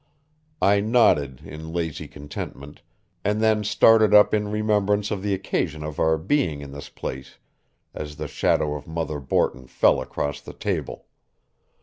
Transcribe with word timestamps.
I 0.63 0.79
nodded 0.79 1.41
in 1.45 1.73
lazy 1.73 2.07
contentment, 2.07 2.81
and 3.23 3.39
then 3.39 3.63
started 3.63 4.15
up 4.15 4.33
in 4.33 4.47
remembrance 4.49 5.11
of 5.11 5.21
the 5.21 5.35
occasion 5.35 5.83
of 5.83 5.99
our 5.99 6.17
being 6.17 6.61
in 6.61 6.71
this 6.71 6.89
place 6.89 7.37
as 7.93 8.15
the 8.15 8.27
shadow 8.27 8.73
of 8.73 8.87
Mother 8.87 9.19
Borton 9.19 9.67
fell 9.67 10.01
across 10.01 10.41
the 10.41 10.53
table. 10.53 11.05